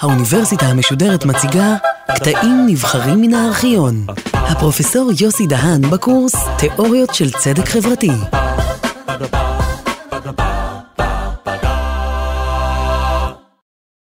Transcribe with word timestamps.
האוניברסיטה 0.00 0.66
המשודרת 0.66 1.24
מציגה 1.24 1.76
קטעים 2.14 2.66
נבחרים 2.66 3.20
מן 3.20 3.34
הארכיון. 3.34 4.06
הפרופסור 4.32 5.10
יוסי 5.20 5.46
דהן 5.46 5.80
בקורס 5.90 6.34
תיאוריות 6.58 7.14
של 7.14 7.30
צדק 7.30 7.64
חברתי. 7.68 8.10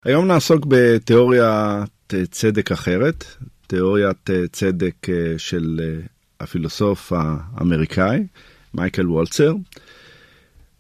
היום 0.05 0.27
נעסוק 0.27 0.65
בתיאוריית 0.69 2.15
צדק 2.31 2.73
אחרת, 2.73 3.25
תיאוריית 3.67 4.31
צדק 4.53 5.07
של 5.39 5.81
הפילוסוף 6.41 7.13
האמריקאי, 7.17 8.27
מייקל 8.75 9.11
וולצר. 9.11 9.53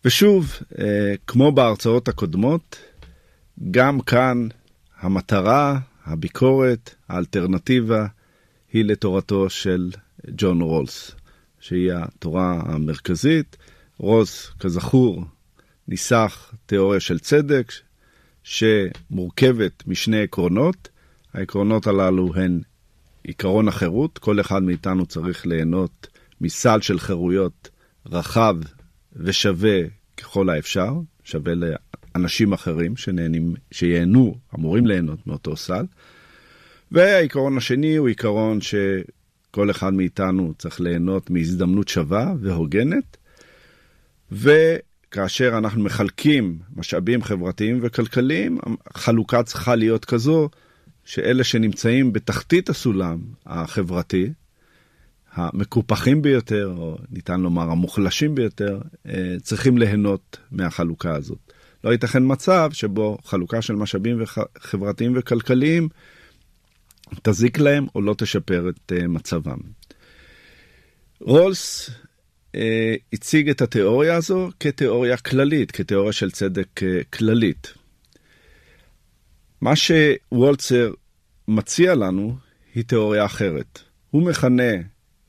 ושוב, 0.04 0.58
כמו 1.26 1.52
בהרצאות 1.52 2.08
הקודמות, 2.08 2.76
גם 3.70 4.00
כאן 4.00 4.48
המטרה, 5.00 5.78
הביקורת, 6.04 6.94
האלטרנטיבה, 7.08 8.06
היא 8.72 8.84
לתורתו 8.84 9.50
של 9.50 9.90
ג'ון 10.36 10.60
רולס, 10.60 11.10
שהיא 11.60 11.92
התורה 11.92 12.60
המרכזית. 12.66 13.56
רולס, 13.98 14.50
כזכור, 14.60 15.24
ניסח 15.88 16.52
תיאוריה 16.66 17.00
של 17.00 17.18
צדק, 17.18 17.72
שמורכבת 18.42 19.86
משני 19.86 20.22
עקרונות. 20.22 20.88
העקרונות 21.34 21.86
הללו 21.86 22.34
הן 22.34 22.60
עקרון 23.26 23.68
החירות, 23.68 24.18
כל 24.18 24.40
אחד 24.40 24.62
מאיתנו 24.62 25.06
צריך 25.06 25.46
ליהנות 25.46 26.06
מסל 26.40 26.80
של 26.80 26.98
חירויות 26.98 27.68
רחב 28.06 28.56
ושווה 29.16 29.80
ככל 30.16 30.50
האפשר, 30.50 30.94
שווה 31.24 31.52
לאנשים 32.14 32.52
אחרים 32.52 32.96
שנהנים, 32.96 33.54
שיהנו, 33.70 34.34
אמורים 34.58 34.86
ליהנות 34.86 35.26
מאותו 35.26 35.56
סל. 35.56 35.84
והעיקרון 36.92 37.56
השני 37.56 37.96
הוא 37.96 38.08
עיקרון 38.08 38.58
שכל 38.60 39.70
אחד 39.70 39.92
מאיתנו 39.94 40.54
צריך 40.58 40.80
ליהנות 40.80 41.30
מהזדמנות 41.30 41.88
שווה 41.88 42.34
והוגנת. 42.40 43.16
וכאשר 44.32 45.58
אנחנו 45.58 45.82
מחלקים 45.82 46.58
משאבים 46.76 47.22
חברתיים 47.22 47.78
וכלכליים, 47.82 48.58
החלוקה 48.86 49.42
צריכה 49.42 49.74
להיות 49.74 50.04
כזו 50.04 50.48
שאלה 51.04 51.44
שנמצאים 51.44 52.12
בתחתית 52.12 52.68
הסולם 52.68 53.18
החברתי, 53.46 54.32
המקופחים 55.32 56.22
ביותר, 56.22 56.74
או 56.76 56.98
ניתן 57.10 57.40
לומר 57.40 57.70
המוחלשים 57.70 58.34
ביותר, 58.34 58.80
צריכים 59.42 59.78
ליהנות 59.78 60.38
מהחלוקה 60.50 61.14
הזאת. 61.14 61.52
לא 61.84 61.90
ייתכן 61.90 62.22
מצב 62.26 62.70
שבו 62.72 63.18
חלוקה 63.24 63.62
של 63.62 63.74
משאבים 63.74 64.18
חברתיים 64.58 65.12
וכלכליים 65.16 65.88
תזיק 67.22 67.58
להם 67.58 67.86
או 67.94 68.00
לא 68.00 68.14
תשפר 68.18 68.68
את 68.68 68.92
מצבם. 69.08 69.58
רולס 71.20 71.90
אה, 72.54 72.94
הציג 73.12 73.48
את 73.48 73.62
התיאוריה 73.62 74.16
הזו 74.16 74.50
כתיאוריה 74.60 75.16
כללית, 75.16 75.70
כתיאוריה 75.70 76.12
של 76.12 76.30
צדק 76.30 76.82
אה, 76.82 77.00
כללית. 77.12 77.74
מה 79.60 79.72
שוולצר 79.76 80.92
מציע 81.48 81.94
לנו 81.94 82.36
היא 82.74 82.84
תיאוריה 82.84 83.24
אחרת. 83.24 83.78
הוא 84.10 84.22
מכנה 84.22 84.72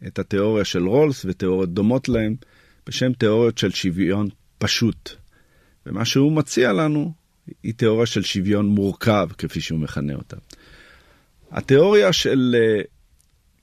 את 0.08 0.20
התיאוריה 0.20 0.66
של 0.66 0.88
רולס 0.88 1.26
ותיאוריות 1.26 1.74
דומות 1.74 2.10
להם 2.10 2.36
בשם 2.88 3.14
תיאוריות 3.14 3.58
של 3.58 3.72
שוויון 3.72 4.30
פשוט. 4.58 5.10
ומה 5.86 6.06
שהוא 6.06 6.32
מציע 6.32 6.74
לנו 6.74 7.14
היא 7.64 7.74
תיאוריה 7.74 8.06
של 8.06 8.22
שוויון 8.22 8.66
מורכב, 8.66 9.30
כפי 9.38 9.62
שהוא 9.62 9.80
מכנה 9.80 10.16
אותה. 10.16 10.38
התיאוריה 11.52 12.14
של 12.14 12.56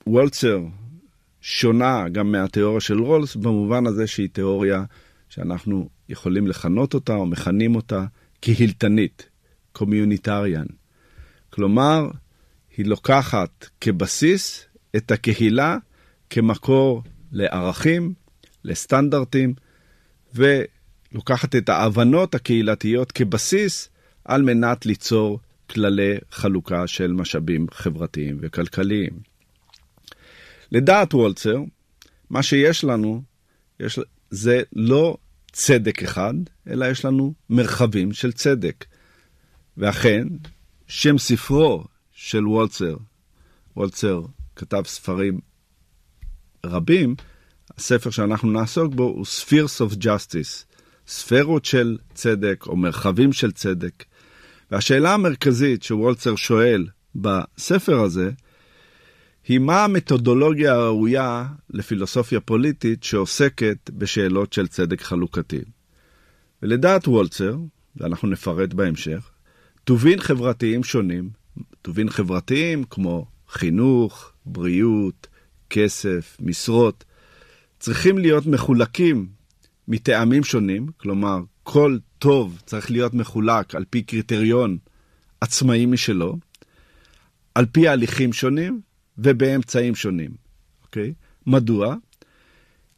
וולצר 0.07 0.59
שונה 1.41 2.09
גם 2.09 2.31
מהתיאוריה 2.31 2.81
של 2.81 2.99
רולס 2.99 3.35
במובן 3.35 3.87
הזה 3.87 4.07
שהיא 4.07 4.29
תיאוריה 4.29 4.83
שאנחנו 5.29 5.89
יכולים 6.09 6.47
לכנות 6.47 6.93
אותה 6.93 7.15
או 7.15 7.25
מכנים 7.25 7.75
אותה 7.75 8.05
קהילתנית, 8.39 9.29
communitarian. 9.71 10.65
כלומר, 11.49 12.09
היא 12.77 12.85
לוקחת 12.85 13.65
כבסיס 13.81 14.65
את 14.95 15.11
הקהילה 15.11 15.77
כמקור 16.29 17.03
לערכים, 17.31 18.13
לסטנדרטים, 18.63 19.53
ולוקחת 20.33 21.55
את 21.55 21.69
ההבנות 21.69 22.35
הקהילתיות 22.35 23.11
כבסיס 23.11 23.89
על 24.25 24.41
מנת 24.41 24.85
ליצור 24.85 25.39
כללי 25.69 26.17
חלוקה 26.31 26.87
של 26.87 27.11
משאבים 27.11 27.67
חברתיים 27.71 28.37
וכלכליים. 28.41 29.19
לדעת 30.71 31.13
וולצר, 31.13 31.57
מה 32.29 32.43
שיש 32.43 32.83
לנו 32.83 33.21
יש, 33.79 33.99
זה 34.29 34.61
לא 34.73 35.17
צדק 35.51 36.03
אחד, 36.03 36.33
אלא 36.69 36.85
יש 36.85 37.05
לנו 37.05 37.33
מרחבים 37.49 38.13
של 38.13 38.31
צדק. 38.31 38.85
ואכן, 39.77 40.27
שם 40.87 41.17
ספרו 41.17 41.83
של 42.11 42.47
וולצר, 42.47 42.97
וולצר 43.77 44.21
כתב 44.55 44.83
ספרים 44.85 45.39
רבים, 46.65 47.15
הספר 47.77 48.09
שאנחנו 48.09 48.51
נעסוק 48.51 48.93
בו 48.93 49.03
הוא 49.03 49.25
Spheres 49.25 49.91
of 49.91 49.95
Justice, 49.95 50.65
ספרות 51.07 51.65
של 51.65 51.97
צדק 52.13 52.63
או 52.67 52.75
מרחבים 52.75 53.33
של 53.33 53.51
צדק. 53.51 54.03
והשאלה 54.71 55.13
המרכזית 55.13 55.83
שוולצר 55.83 56.35
שואל 56.35 56.87
בספר 57.15 57.99
הזה, 57.99 58.31
היא 59.47 59.59
מה 59.59 59.83
המתודולוגיה 59.83 60.73
הראויה 60.73 61.47
לפילוסופיה 61.69 62.39
פוליטית 62.39 63.03
שעוסקת 63.03 63.89
בשאלות 63.89 64.53
של 64.53 64.67
צדק 64.67 65.01
חלוקתי. 65.01 65.61
ולדעת 66.63 67.07
וולצר, 67.07 67.57
ואנחנו 67.95 68.27
נפרט 68.27 68.73
בהמשך, 68.73 69.31
טובין 69.83 70.19
חברתיים 70.19 70.83
שונים, 70.83 71.29
טובין 71.81 72.09
חברתיים 72.09 72.83
כמו 72.83 73.25
חינוך, 73.49 74.31
בריאות, 74.45 75.27
כסף, 75.69 76.37
משרות, 76.39 77.03
צריכים 77.79 78.17
להיות 78.17 78.45
מחולקים 78.45 79.27
מטעמים 79.87 80.43
שונים, 80.43 80.87
כלומר, 80.97 81.39
כל 81.63 81.97
טוב 82.19 82.61
צריך 82.65 82.91
להיות 82.91 83.13
מחולק 83.13 83.75
על 83.75 83.85
פי 83.89 84.01
קריטריון 84.01 84.77
עצמאי 85.41 85.85
משלו, 85.85 86.37
על 87.55 87.65
פי 87.65 87.87
הליכים 87.87 88.33
שונים 88.33 88.81
ובאמצעים 89.17 89.95
שונים, 89.95 90.31
אוקיי? 90.83 91.13
מדוע? 91.47 91.95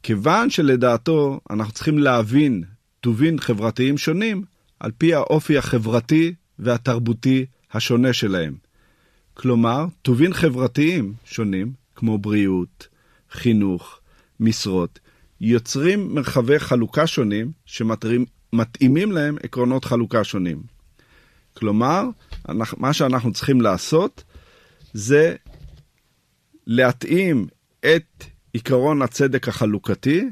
כיוון 0.03 0.50
שלדעתו 0.50 1.40
אנחנו 1.50 1.74
צריכים 1.74 2.00
להבין 2.00 2.64
טובין 3.00 3.40
חברתיים 3.40 3.98
שונים 3.98 4.44
על 4.80 4.92
פי 4.98 5.14
האופי 5.14 5.58
החברתי 5.58 6.34
והתרבותי 6.59 7.46
השונה 7.72 8.14
שלהם. 8.14 8.56
כלומר, 9.34 9.86
טובין 10.02 10.34
חברתיים 10.34 11.14
שונים, 11.26 11.74
כמו 11.96 12.18
בריאות, 12.18 12.88
חינוך, 13.31 14.00
משרות, 14.40 15.00
יוצרים 15.41 16.16
מרחבי 16.16 16.59
חלוקה 16.59 17.07
שונים 17.07 17.52
שמתאימים 17.66 19.12
להם 19.12 19.38
עקרונות 19.44 19.85
חלוקה 19.85 20.24
שונים. 20.24 20.63
כלומר, 21.53 22.03
מה 22.78 22.94
שאנחנו 22.94 23.34
צריכים 23.34 23.62
לעשות 23.62 24.24
זה 24.94 25.35
להתאים 26.68 27.47
את 27.79 28.23
עיקרון 28.53 29.02
הצדק 29.02 29.47
החלוקתי 29.47 30.29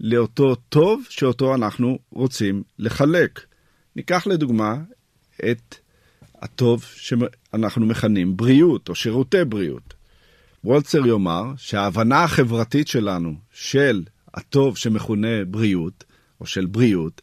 לאותו 0.00 0.54
טוב 0.54 1.02
שאותו 1.08 1.54
אנחנו 1.54 1.98
רוצים 2.10 2.62
לחלק. 2.78 3.40
ניקח 3.96 4.26
לדוגמה 4.26 4.76
את 5.50 5.74
הטוב 6.34 6.84
שאנחנו 6.84 7.86
מכנים 7.86 8.36
בריאות 8.36 8.88
או 8.88 8.94
שירותי 8.94 9.44
בריאות. 9.44 9.99
וולצר 10.64 11.06
יאמר 11.06 11.52
שההבנה 11.56 12.24
החברתית 12.24 12.88
שלנו 12.88 13.34
של 13.52 14.02
הטוב 14.34 14.76
שמכונה 14.76 15.44
בריאות, 15.44 16.04
או 16.40 16.46
של 16.46 16.66
בריאות, 16.66 17.20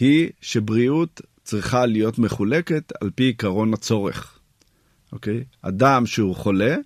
היא 0.00 0.30
שבריאות 0.40 1.20
צריכה 1.44 1.86
להיות 1.86 2.18
מחולקת 2.18 2.92
על 3.00 3.10
פי 3.10 3.28
עקרון 3.28 3.74
הצורך. 3.74 4.38
אוקיי? 5.12 5.44
אדם 5.62 6.06
שהוא 6.06 6.36
חולה, 6.36 6.76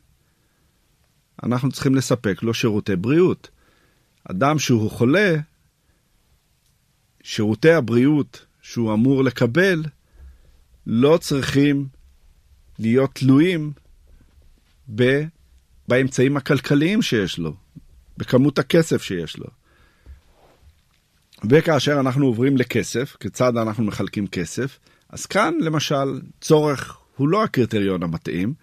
אנחנו 1.43 1.73
צריכים 1.73 1.95
לספק 1.95 2.43
לו 2.43 2.55
שירותי 2.55 2.97
בריאות. 2.97 3.49
אדם 4.25 4.59
שהוא 4.59 4.91
חולה, 4.91 5.37
שירותי 7.23 7.73
הבריאות 7.73 8.47
שהוא 8.63 8.95
אמור 8.95 9.25
לקבל 9.25 9.85
לא 10.87 11.19
צריכים 11.21 11.89
להיות 12.79 13.15
תלויים 13.15 13.73
באמצעים 15.89 16.37
הכלכליים 16.37 17.03
שיש 17.03 17.39
לו, 17.39 17.55
בכמות 18.17 18.59
הכסף 18.59 19.03
שיש 19.03 19.37
לו. 19.39 19.47
וכאשר 21.51 22.01
אנחנו 22.01 22.27
עוברים 22.27 22.57
לכסף, 22.57 23.17
כיצד 23.21 23.57
אנחנו 23.57 23.85
מחלקים 23.85 24.27
כסף, 24.27 24.79
אז 25.11 25.27
כאן 25.27 25.55
למשל 25.61 26.21
צורך 26.41 26.99
הוא 27.17 27.29
לא 27.29 27.45
הקריטריון 27.45 28.03
המתאים, 28.03 28.55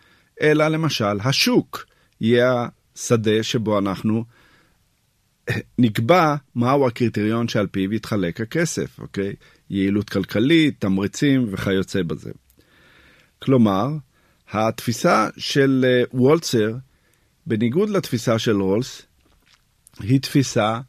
אלא 0.42 0.68
למשל 0.68 1.20
השוק 1.24 1.86
יהיה 2.22 2.68
השדה 2.96 3.44
שבו 3.44 3.80
אנחנו 3.80 4.24
נקבע 5.80 6.36
מהו 6.56 6.88
הקריטריון 6.88 7.48
שעל 7.48 7.68
פיו 7.68 7.94
יתחלק 7.94 8.42
הכסף, 8.42 9.00
אוקיי? 9.00 9.36
יעילות 9.70 10.10
כלכלית, 10.10 10.76
תמריצים 10.80 11.48
וכיוצא 11.52 12.04
בזה. 12.04 12.32
כלומר, 13.40 13.88
התפיסה 14.52 15.28
של 15.38 15.86
אה, 15.88 16.04
וולצר, 16.14 16.74
בניגוד 17.48 17.90
לתפיסה 17.90 18.40
של 18.40 18.62
רולס, 18.62 19.02
היא 20.00 20.22
תפיסה 20.22 20.80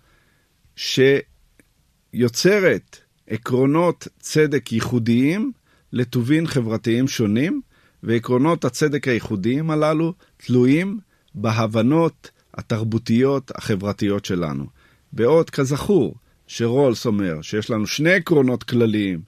שיוצרת 2.12 2.96
עקרונות 3.26 4.08
צדק 4.20 4.72
ייחודיים 4.72 5.52
לטובין 5.92 6.46
חברתיים 6.46 7.08
שונים, 7.08 7.60
ועקרונות 8.02 8.64
הצדק 8.64 9.08
הייחודיים 9.08 9.70
הללו 9.70 10.14
תלויים 10.36 10.98
בהבנות 11.34 12.30
התרבותיות 12.54 13.50
החברתיות 13.54 14.24
שלנו. 14.24 14.66
בעוד 15.12 15.50
כזכור 15.50 16.14
שרולס 16.46 17.06
אומר 17.06 17.42
שיש 17.42 17.70
לנו 17.70 17.86
שני 17.86 18.12
עקרונות 18.12 18.62
כלליים 18.62 19.20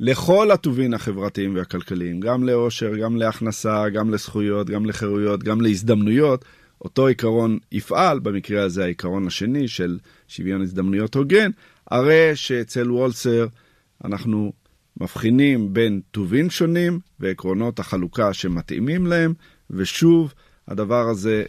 לכל 0.00 0.50
הטובין 0.50 0.94
החברתיים 0.94 1.54
והכלכליים, 1.54 2.20
גם 2.20 2.44
לאושר, 2.44 2.96
גם 2.96 3.16
להכנסה, 3.16 3.88
גם 3.88 4.10
לזכויות, 4.10 4.70
גם 4.70 4.86
לחירויות, 4.86 5.42
גם 5.42 5.60
להזדמנויות, 5.60 6.44
אותו 6.80 7.06
עיקרון 7.06 7.58
יפעל, 7.72 8.18
במקרה 8.18 8.62
הזה 8.62 8.84
העיקרון 8.84 9.26
השני 9.26 9.68
של 9.68 9.98
שוויון 10.28 10.62
הזדמנויות 10.62 11.14
הוגן, 11.14 11.50
הרי 11.90 12.32
שאצל 12.34 12.92
וולסר 12.92 13.46
אנחנו 14.04 14.52
מבחינים 15.00 15.72
בין 15.72 16.00
טובין 16.10 16.50
שונים 16.50 17.00
ועקרונות 17.20 17.78
החלוקה 17.78 18.32
שמתאימים 18.32 19.06
להם, 19.06 19.34
ושוב, 19.70 20.34
הדבר 20.68 21.08
הזה, 21.08 21.44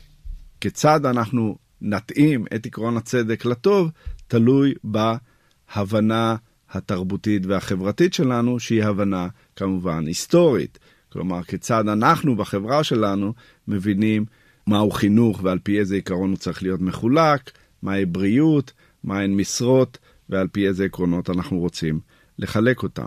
כיצד 0.61 1.05
אנחנו 1.05 1.57
נתאים 1.81 2.45
את 2.55 2.65
עקרון 2.65 2.97
הצדק 2.97 3.45
לטוב, 3.45 3.91
תלוי 4.27 4.73
בהבנה 4.83 6.35
התרבותית 6.71 7.45
והחברתית 7.45 8.13
שלנו, 8.13 8.59
שהיא 8.59 8.83
הבנה 8.83 9.27
כמובן 9.55 10.07
היסטורית. 10.07 10.79
כלומר, 11.09 11.43
כיצד 11.43 11.87
אנחנו 11.87 12.35
בחברה 12.35 12.83
שלנו 12.83 13.33
מבינים 13.67 14.25
מהו 14.67 14.91
חינוך 14.91 15.39
ועל 15.43 15.59
פי 15.63 15.79
איזה 15.79 15.95
עיקרון 15.95 16.29
הוא 16.29 16.37
צריך 16.37 16.63
להיות 16.63 16.81
מחולק, 16.81 17.51
מהי 17.81 18.05
בריאות, 18.05 18.73
מהן 19.03 19.33
משרות 19.33 19.97
ועל 20.29 20.47
פי 20.47 20.67
איזה 20.67 20.85
עקרונות 20.85 21.29
אנחנו 21.29 21.59
רוצים 21.59 21.99
לחלק 22.39 22.83
אותה. 22.83 23.05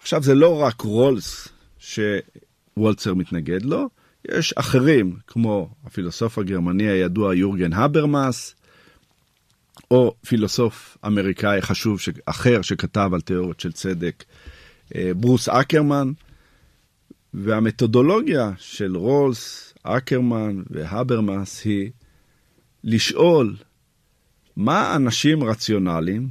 עכשיו, 0.00 0.22
זה 0.22 0.34
לא 0.34 0.62
רק 0.62 0.80
רולס 0.80 1.48
שוולצר 1.78 3.14
מתנגד 3.14 3.62
לו, 3.62 3.88
יש 4.28 4.52
אחרים, 4.52 5.16
כמו 5.26 5.70
הפילוסוף 5.84 6.38
הגרמני 6.38 6.88
הידוע 6.88 7.34
יורגן 7.34 7.72
הברמאס, 7.72 8.54
או 9.90 10.14
פילוסוף 10.26 10.98
אמריקאי 11.06 11.62
חשוב 11.62 12.00
אחר 12.26 12.62
שכתב 12.62 13.10
על 13.14 13.20
תיאוריות 13.20 13.60
של 13.60 13.72
צדק, 13.72 14.24
אה, 14.94 15.10
ברוס 15.16 15.48
אקרמן, 15.48 16.12
והמתודולוגיה 17.34 18.50
של 18.58 18.96
רולס, 18.96 19.74
אקרמן 19.82 20.62
והברמאס 20.70 21.64
היא 21.64 21.90
לשאול 22.84 23.56
מה 24.56 24.96
אנשים 24.96 25.44
רציונליים, 25.44 26.28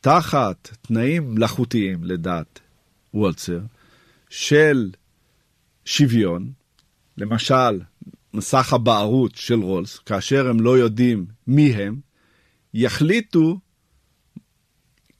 תחת 0.00 0.76
תנאים 0.82 1.34
מלאכותיים 1.34 2.04
לדעת 2.04 2.60
וולצר, 3.14 3.60
של 4.30 4.90
שוויון, 5.84 6.52
למשל 7.18 7.80
מסך 8.34 8.72
הבערות 8.72 9.34
של 9.34 9.60
רולס, 9.60 9.98
כאשר 9.98 10.48
הם 10.48 10.60
לא 10.60 10.78
יודעים 10.78 11.26
מי 11.46 11.72
הם, 11.72 12.00
יחליטו 12.80 13.58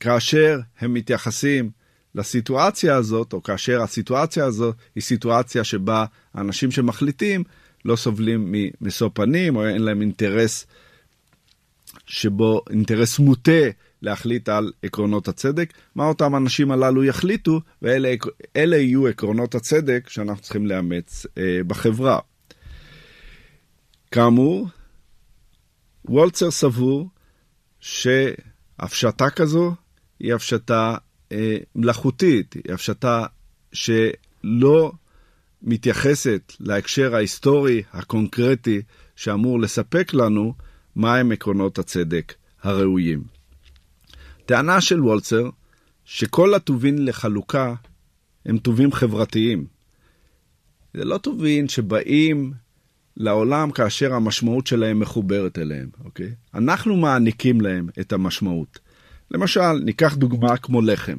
כאשר 0.00 0.60
הם 0.78 0.94
מתייחסים 0.94 1.70
לסיטואציה 2.14 2.96
הזאת, 2.96 3.32
או 3.32 3.42
כאשר 3.42 3.82
הסיטואציה 3.82 4.44
הזאת 4.44 4.76
היא 4.94 5.02
סיטואציה 5.02 5.64
שבה 5.64 6.04
האנשים 6.34 6.70
שמחליטים 6.70 7.44
לא 7.84 7.96
סובלים 7.96 8.54
ממשוא 8.80 9.08
פנים, 9.14 9.56
או 9.56 9.66
אין 9.66 9.82
להם 9.82 10.00
אינטרס 10.00 10.66
שבו, 12.06 12.62
אינטרס 12.70 13.18
מוטה 13.18 13.62
להחליט 14.02 14.48
על 14.48 14.72
עקרונות 14.82 15.28
הצדק, 15.28 15.72
מה 15.94 16.06
אותם 16.06 16.36
אנשים 16.36 16.70
הללו 16.70 17.04
יחליטו, 17.04 17.60
ואלה 17.82 18.76
יהיו 18.76 19.06
עקרונות 19.06 19.54
הצדק 19.54 20.08
שאנחנו 20.08 20.42
צריכים 20.42 20.66
לאמץ 20.66 21.26
אה, 21.38 21.60
בחברה. 21.66 22.18
כאמור, 24.10 24.68
וולצר 26.04 26.50
סבור 26.50 27.08
שהפשטה 27.80 29.30
כזו 29.30 29.74
היא 30.20 30.34
הפשטה 30.34 30.96
אה, 31.32 31.56
מלאכותית, 31.74 32.54
היא 32.54 32.74
הפשטה 32.74 33.26
שלא 33.72 34.92
מתייחסת 35.62 36.52
להקשר 36.60 37.14
ההיסטורי 37.14 37.82
הקונקרטי 37.92 38.82
שאמור 39.16 39.60
לספק 39.60 40.14
לנו 40.14 40.54
מהם 40.96 41.32
עקרונות 41.32 41.78
הצדק 41.78 42.34
הראויים. 42.62 43.24
טענה 44.46 44.80
של 44.80 45.00
וולצר, 45.00 45.48
שכל 46.04 46.54
הטובין 46.54 47.04
לחלוקה 47.04 47.74
הם 48.46 48.58
טובים 48.58 48.92
חברתיים. 48.92 49.66
זה 50.94 51.04
לא 51.04 51.18
טובין 51.18 51.68
שבאים 51.68 52.52
לעולם 53.18 53.70
כאשר 53.70 54.14
המשמעות 54.14 54.66
שלהם 54.66 55.00
מחוברת 55.00 55.58
אליהם, 55.58 55.88
אוקיי? 56.04 56.34
אנחנו 56.54 56.96
מעניקים 56.96 57.60
להם 57.60 57.88
את 58.00 58.12
המשמעות. 58.12 58.78
למשל, 59.30 59.72
ניקח 59.84 60.14
דוגמה 60.14 60.56
כמו 60.56 60.82
לחם, 60.82 61.18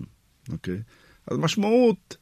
אוקיי? 0.52 0.82
אז 1.28 1.38
משמעות 1.38 2.18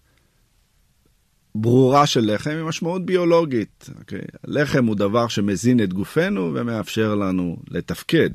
ברורה 1.55 2.07
של 2.07 2.33
לחם 2.33 2.49
היא 2.49 2.63
משמעות 2.63 3.05
ביולוגית, 3.05 3.89
אוקיי? 3.99 4.21
לחם 4.43 4.85
הוא 4.85 4.95
דבר 4.95 5.27
שמזין 5.27 5.83
את 5.83 5.93
גופנו 5.93 6.51
ומאפשר 6.55 7.15
לנו 7.15 7.57
לתפקד. 7.69 8.29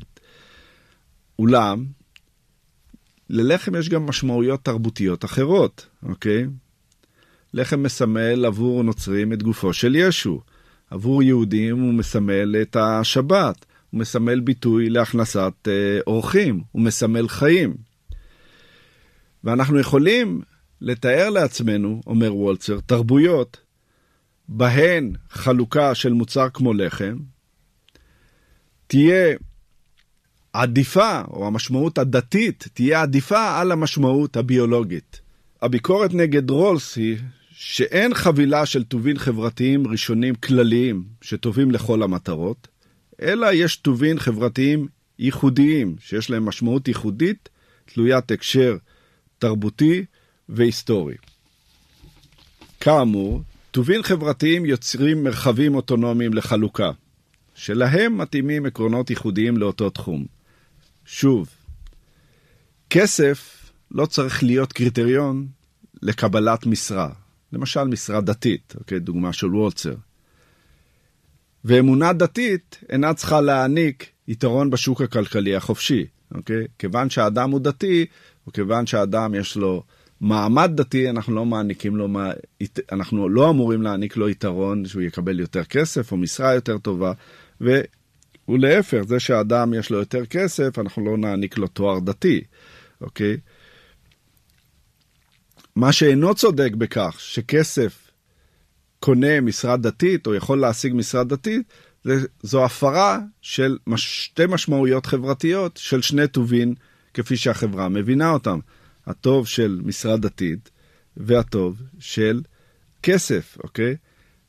אולם, 1.39 1.85
ללחם 3.31 3.75
יש 3.75 3.89
גם 3.89 4.07
משמעויות 4.07 4.65
תרבותיות 4.65 5.25
אחרות, 5.25 5.87
אוקיי? 6.03 6.47
לחם 7.55 7.83
מסמל 7.83 8.45
עבור 8.45 8.83
נוצרים 8.83 9.33
את 9.33 9.43
גופו 9.43 9.73
של 9.73 9.95
ישו. 9.97 10.41
עבור 10.93 11.23
יהודים 11.23 11.81
הוא 11.81 11.95
מסמל 11.95 12.57
את 12.63 12.77
השבת, 12.77 13.67
הוא 13.91 14.01
מסמל 14.01 14.41
ביטוי 14.41 14.91
להכנסת 14.91 15.53
אה, 15.69 16.01
אורחים, 16.07 16.63
הוא 16.73 16.83
מסמל 16.83 17.29
חיים. 17.29 17.75
ואנחנו 19.45 19.79
יכולים 19.79 20.41
לתאר 20.81 21.31
לעצמנו, 21.31 22.01
אומר 22.07 22.35
וולצר, 22.35 22.81
תרבויות 22.87 23.61
בהן 24.49 25.13
חלוקה 25.31 25.95
של 25.95 26.13
מוצר 26.13 26.49
כמו 26.55 26.75
לחם 26.75 27.17
תהיה 28.87 29.37
עדיפה, 30.53 31.23
או 31.31 31.47
המשמעות 31.47 31.99
הדתית, 31.99 32.69
תהיה 32.75 33.03
עדיפה 33.03 33.61
על 33.61 33.73
המשמעות 33.73 34.37
הביולוגית. 34.37 35.21
הביקורת 35.63 36.15
נגד 36.15 36.51
רולס 36.51 36.97
היא 36.97 37.17
שאין 37.65 38.15
חבילה 38.15 38.67
של 38.67 38.85
טובין 38.85 39.19
חברתיים 39.19 39.87
ראשונים 39.87 40.35
כלליים 40.35 41.05
שטובים 41.21 41.71
לכל 41.71 42.03
המטרות, 42.03 42.69
אלא 43.21 43.47
יש 43.53 43.77
טובין 43.77 44.19
חברתיים 44.19 44.87
ייחודיים, 45.19 45.97
שיש 46.01 46.31
להם 46.31 46.45
משמעות 46.45 46.89
ייחודית, 46.89 47.49
תלוית 47.85 48.31
הקשר 48.31 48.77
תרבותי 49.39 50.05
והיסטורי. 50.49 51.15
כאמור, 52.81 53.43
טובין 53.71 54.03
חברתיים 54.03 54.67
יוצרים 54.67 55.25
מרחבים 55.25 55.75
אוטונומיים 55.75 56.35
לחלוקה, 56.35 56.91
שלהם 57.55 58.19
מתאימים 58.19 58.67
עקרונות 58.67 59.11
ייחודיים 59.11 59.57
לאותו 59.57 59.91
תחום. 59.91 60.27
שוב, 61.07 61.49
כסף 62.91 63.71
לא 63.91 64.07
צריך 64.07 64.43
להיות 64.43 64.73
קריטריון 64.73 65.47
לקבלת 66.03 66.67
משרה. 66.67 67.22
למשל 67.53 67.85
משרה 67.85 68.21
דתית, 68.21 68.75
אוקיי? 68.79 69.01
דוגמה 69.01 69.33
של 69.33 69.47
וולצר. 69.47 69.95
ואמונה 71.65 72.13
דתית 72.13 72.79
אינה 72.89 73.15
צריכה 73.15 73.41
להעניק 73.41 74.07
יתרון 74.29 74.71
בשוק 74.71 75.01
הכלכלי 75.01 75.57
החופשי, 75.57 76.07
אוקיי? 76.35 76.67
כיוון 76.79 77.11
שהאדם 77.11 77.51
הוא 77.51 77.61
דתי, 77.61 78.07
או 78.47 78.53
כיוון 78.53 78.87
שהאדם 78.87 79.35
יש 79.35 79.57
לו 79.57 79.83
מעמד 80.21 80.71
דתי, 80.75 81.11
אנחנו 81.11 81.35
לא 81.35 81.45
מעניקים 81.45 81.97
לו, 81.97 82.09
אנחנו 82.93 83.29
לא 83.29 83.51
אמורים 83.51 83.83
להעניק 83.83 84.17
לו 84.17 84.29
יתרון 84.29 84.87
שהוא 84.87 85.03
יקבל 85.03 85.41
יותר 85.41 85.65
כסף 85.65 86.13
או 86.13 86.17
משרה 86.17 86.55
יותר 86.55 86.79
טובה, 86.79 87.13
ולהפך, 88.49 89.03
זה 89.07 89.21
שהאדם 89.21 89.75
יש 89.75 89.91
לו 89.91 89.99
יותר 89.99 90.27
כסף, 90.27 90.79
אנחנו 90.79 91.05
לא 91.05 91.17
נעניק 91.17 91.59
לו 91.59 91.67
תואר 91.67 91.99
דתי, 91.99 92.41
אוקיי? 93.01 93.37
מה 95.77 95.93
שאינו 95.93 96.35
צודק 96.35 96.73
בכך 96.79 97.17
שכסף 97.19 98.11
קונה 99.01 99.41
משרה 99.41 99.77
דתית 99.77 100.27
או 100.27 100.35
יכול 100.35 100.61
להשיג 100.61 100.93
משרה 100.95 101.25
דתית, 101.25 101.73
זו 102.43 102.65
הפרה 102.65 103.19
של 103.41 103.79
שתי 103.97 104.43
משמעויות 104.49 105.07
חברתיות 105.07 105.77
של 105.77 106.03
שני 106.03 106.29
טובין 106.29 106.75
כפי 107.15 107.37
שהחברה 107.37 107.89
מבינה 107.89 108.31
אותם. 108.31 108.59
הטוב 109.07 109.47
של 109.47 109.81
משרה 109.85 110.17
דתית 110.17 110.71
והטוב 111.17 111.83
של 111.99 112.43
כסף, 113.03 113.59
אוקיי? 113.63 113.97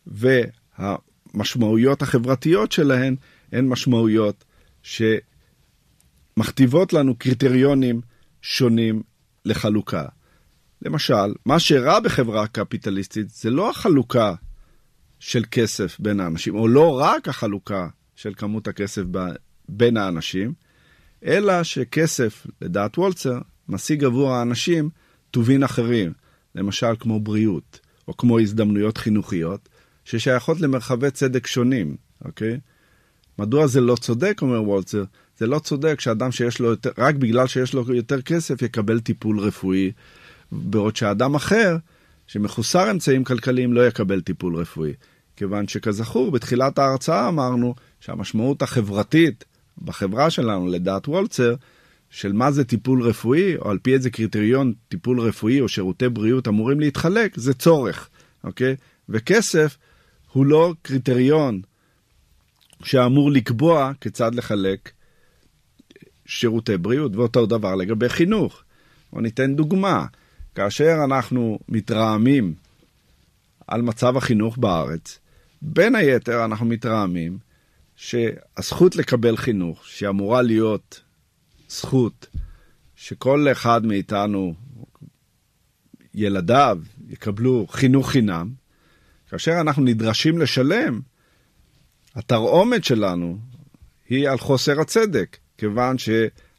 והמשמעויות 0.07 2.01
החברתיות 2.01 2.71
שלהן 2.71 3.15
הן 3.51 3.67
משמעויות 3.67 4.43
שמכתיבות 6.37 6.93
לנו 6.93 7.15
קריטריונים 7.15 8.01
שונים 8.41 9.03
לחלוקה. 9.45 10.05
למשל, 10.85 11.33
מה 11.45 11.59
שרע 11.59 11.99
בחברה 11.99 12.47
קפיטליסטית 12.47 13.29
זה 13.29 13.49
לא 13.49 13.69
החלוקה 13.69 14.33
של 15.19 15.43
כסף 15.51 15.99
בין 15.99 16.19
האנשים, 16.19 16.55
או 16.55 16.67
לא 16.67 16.99
רק 16.99 17.27
החלוקה 17.27 17.87
של 18.15 18.33
כמות 18.33 18.67
הכסף 18.67 19.01
בין 19.69 19.97
האנשים, 19.97 20.53
אלא 21.25 21.63
שכסף, 21.63 22.47
לדעת 22.61 22.97
וולצר, 22.97 23.39
משיג 23.69 24.03
עבור 24.03 24.33
האנשים 24.33 24.89
טובין 25.31 25.63
אחרים, 25.63 26.13
למשל 26.55 26.95
כמו 26.99 27.19
בריאות, 27.19 27.79
או 28.07 28.17
כמו 28.17 28.39
הזדמנויות 28.39 28.97
חינוכיות, 28.97 29.69
ששייכות 30.05 30.61
למרחבי 30.61 31.11
צדק 31.11 31.47
שונים, 31.47 31.95
אוקיי? 32.25 32.59
מדוע 33.39 33.67
זה 33.67 33.81
לא 33.81 33.95
צודק, 33.95 34.39
אומר 34.41 34.63
וולצר? 34.63 35.03
זה 35.37 35.47
לא 35.47 35.59
צודק 35.59 35.99
שאדם 35.99 36.31
שיש 36.31 36.59
לו 36.59 36.69
יותר, 36.69 36.91
רק 36.97 37.15
בגלל 37.15 37.47
שיש 37.47 37.73
לו 37.73 37.93
יותר 37.93 38.21
כסף 38.21 38.61
יקבל 38.61 38.99
טיפול 38.99 39.39
רפואי, 39.39 39.91
בעוד 40.53 40.95
שאדם 40.95 41.35
אחר, 41.35 41.77
שמחוסר 42.27 42.91
אמצעים 42.91 43.23
כלכליים, 43.23 43.73
לא 43.73 43.87
יקבל 43.87 44.21
טיפול 44.21 44.55
רפואי. 44.55 44.93
כיוון 45.35 45.67
שכזכור, 45.67 46.31
בתחילת 46.31 46.79
ההרצאה 46.79 47.27
אמרנו 47.27 47.75
שהמשמעות 47.99 48.61
החברתית 48.61 49.45
בחברה 49.81 50.29
שלנו, 50.29 50.67
לדעת 50.67 51.07
וולצר, 51.07 51.55
של 52.09 52.33
מה 52.33 52.51
זה 52.51 52.63
טיפול 52.63 53.03
רפואי, 53.03 53.57
או 53.57 53.69
על 53.69 53.77
פי 53.77 53.93
איזה 53.93 54.09
קריטריון 54.09 54.73
טיפול 54.89 55.19
רפואי 55.19 55.61
או 55.61 55.67
שירותי 55.67 56.09
בריאות 56.09 56.47
אמורים 56.47 56.79
להתחלק, 56.79 57.35
זה 57.35 57.53
צורך, 57.53 58.09
אוקיי? 58.43 58.75
וכסף 59.09 59.77
הוא 60.31 60.45
לא 60.45 60.73
קריטריון 60.81 61.61
שאמור 62.83 63.31
לקבוע 63.31 63.91
כיצד 64.01 64.35
לחלק 64.35 64.91
שירותי 66.25 66.77
בריאות, 66.77 67.15
ואותו 67.15 67.45
דבר 67.45 67.75
לגבי 67.75 68.09
חינוך. 68.09 68.63
בואו 69.11 69.21
ניתן 69.21 69.55
דוגמה. 69.55 70.05
כאשר 70.55 70.95
אנחנו 71.03 71.59
מתרעמים 71.69 72.53
על 73.67 73.81
מצב 73.81 74.17
החינוך 74.17 74.57
בארץ, 74.57 75.19
בין 75.61 75.95
היתר 75.95 76.45
אנחנו 76.45 76.65
מתרעמים 76.65 77.37
שהזכות 77.95 78.95
לקבל 78.95 79.37
חינוך, 79.37 79.85
שאמורה 79.85 80.41
להיות 80.41 81.01
זכות 81.69 82.27
שכל 82.95 83.47
אחד 83.51 83.85
מאיתנו, 83.85 84.53
ילדיו, 86.13 86.79
יקבלו 87.07 87.67
חינוך 87.69 88.09
חינם, 88.09 88.49
כאשר 89.29 89.61
אנחנו 89.61 89.83
נדרשים 89.83 90.37
לשלם, 90.37 90.99
התרעומת 92.15 92.83
שלנו 92.83 93.37
היא 94.09 94.29
על 94.29 94.37
חוסר 94.37 94.81
הצדק, 94.81 95.37
כיוון 95.57 95.97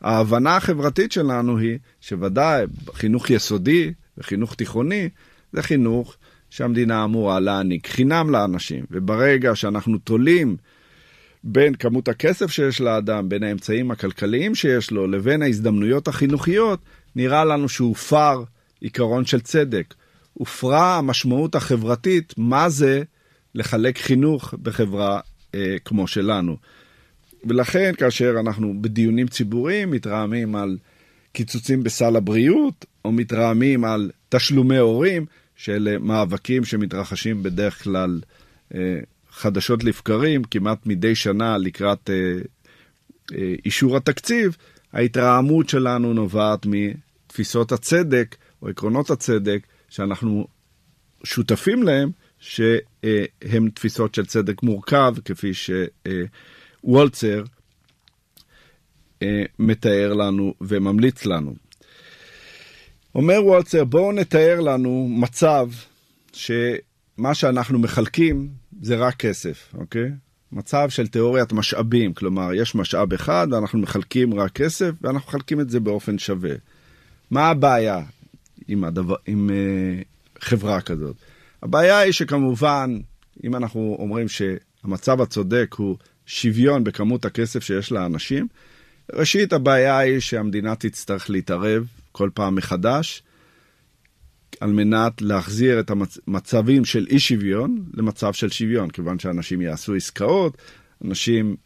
שההבנה 0.05 0.57
החברתית 0.57 1.13
שלנו 1.13 1.59
היא 1.59 1.79
שוודאי 2.01 2.65
חינוך 2.95 3.31
יסודי 3.31 3.93
וחינוך 4.19 4.55
תיכוני 4.55 5.09
זה 5.53 5.63
חינוך 5.63 6.17
שהמדינה 6.51 7.05
אמורה 7.05 7.41
להעניק 7.41 7.87
חינם 7.87 8.31
לאנשים, 8.31 8.85
וברגע 8.91 9.55
שאנחנו 9.55 9.99
תולים 9.99 10.57
בין 11.45 11.75
כמות 11.75 12.09
הכסף 12.09 12.51
שיש 12.51 12.81
לאדם, 12.81 13.29
בין 13.29 13.43
האמצעים 13.43 13.91
הכלכליים 13.91 14.55
שיש 14.55 14.91
לו, 14.91 15.07
לבין 15.07 15.43
ההזדמנויות 15.43 16.09
החינוכיות, 16.09 16.81
נראה 17.17 17.45
לנו 17.45 17.69
שהופר 17.69 18.43
עיקרון 18.81 19.25
של 19.25 19.41
צדק. 19.41 19.95
הופרה 20.33 20.99
המשמעות 20.99 21.55
החברתית, 21.55 22.35
מה 22.37 22.69
זה 22.69 23.03
לחלק 23.55 23.99
חינוך 23.99 24.55
בחברה 24.63 25.21
אה, 25.55 25.77
כמו 25.85 26.07
שלנו. 26.07 26.57
ולכן 27.49 27.93
כאשר 27.99 28.35
אנחנו 28.41 28.75
בדיונים 28.81 29.29
ציבוריים 29.29 29.91
מתרעמים 29.91 30.57
על 30.57 30.79
קיצוצים 31.33 31.83
בסל 31.83 32.17
הבריאות, 32.17 32.85
או 33.05 33.13
מתרעמים 33.13 33.85
על 33.85 34.11
תשלומי 34.29 34.79
הורים, 34.79 35.27
שאלה 35.57 35.99
מאבקים 35.99 36.65
שמתרחשים 36.65 37.43
בדרך 37.43 37.83
כלל 37.83 38.21
אה, 38.75 38.99
חדשות 39.31 39.85
לבקרים, 39.85 40.45
כמעט 40.45 40.87
מדי 40.87 41.15
שנה 41.15 41.59
לקראת 41.59 42.11
אה, 42.11 42.15
אה, 43.37 43.55
אישור 43.65 43.97
התקציב, 43.97 44.57
ההתרעמות 44.93 45.69
שלנו 45.69 46.13
נובעת 46.13 46.67
מתפיסות 46.67 47.73
הצדק 47.73 48.37
או 48.63 48.69
עקרונות 48.69 49.11
הצדק 49.11 49.67
שאנחנו 49.89 50.47
שותפים 51.25 51.83
להם, 51.83 52.11
שהם 52.39 53.71
תפיסות 53.75 54.15
של 54.15 54.27
צדק 54.27 54.63
מורכב, 54.63 55.15
כפי 55.25 55.51
שוולצר 56.85 57.43
מתאר 59.59 60.13
לנו 60.13 60.55
וממליץ 60.61 61.27
לנו. 61.27 61.55
אומר 63.15 63.45
וולצר, 63.45 63.85
בואו 63.85 64.13
נתאר 64.13 64.61
לנו 64.61 65.09
מצב 65.11 65.69
שמה 66.33 67.35
שאנחנו 67.35 67.79
מחלקים 67.79 68.49
זה 68.83 68.97
רק 68.97 69.17
כסף, 69.17 69.75
אוקיי? 69.75 70.11
מצב 70.53 70.89
של 70.89 71.07
תיאוריית 71.07 71.53
משאבים, 71.53 72.15
כלומר, 72.15 72.55
יש 72.55 72.75
משאב 72.75 73.13
אחד 73.13 73.47
ואנחנו 73.51 73.79
מחלקים 73.79 74.35
רק 74.35 74.53
כסף 74.53 74.91
ואנחנו 75.03 75.29
מחלקים 75.29 75.61
את 75.61 75.71
זה 75.71 75.81
באופן 75.81 76.19
שווה. 76.19 76.55
מה 77.31 77.49
הבעיה 77.49 78.01
עם, 78.69 78.85
הדבר, 78.85 79.17
עם 79.27 79.51
uh, 79.51 80.43
חברה 80.45 80.81
כזאת? 80.81 81.17
הבעיה 81.63 81.99
היא 81.99 82.13
שכמובן, 82.13 82.99
אם 83.45 83.57
אנחנו 83.57 83.97
אומרים 83.99 84.27
שהמצב 84.29 85.21
הצודק 85.21 85.75
הוא 85.79 85.97
שוויון 86.27 86.85
בכמות 86.85 87.25
הכסף 87.25 87.63
שיש 87.63 87.93
לאנשים, 87.93 88.47
ראשית, 89.13 89.53
הבעיה 89.53 89.99
היא 89.99 90.21
שהמדינה 90.21 90.75
תצטרך 90.75 91.31
להתערב 91.31 91.87
כל 92.13 92.31
פעם 92.35 92.55
מחדש, 92.55 93.23
על 94.61 94.73
מנת 94.73 95.23
להחזיר 95.23 95.81
את 95.81 95.91
המצבים 95.91 96.85
של 96.85 97.07
אי 97.11 97.19
שוויון 97.19 97.85
למצב 97.95 98.33
של 98.33 98.51
שוויון, 98.51 98.91
כיוון 98.91 99.19
שאנשים 99.19 99.61
יעשו 99.61 99.95
עסקאות, 99.95 100.59
אנשים 101.05 101.57